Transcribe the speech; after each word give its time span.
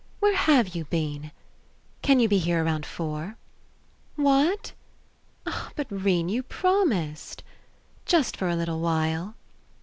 Where 0.19 0.35
have 0.35 0.73
you 0.73 0.85
been?... 0.85 1.29
Can 2.01 2.19
you 2.19 2.27
be 2.27 2.39
here 2.39 2.63
around 2.65 2.87
four?... 2.87 3.37
What?... 4.15 4.71
But, 5.75 5.85
'Rene, 5.91 6.33
you 6.33 6.41
promised! 6.41 7.43
Just 8.07 8.35
for 8.35 8.49
a 8.49 8.55
little 8.55 8.79
while. 8.79 9.35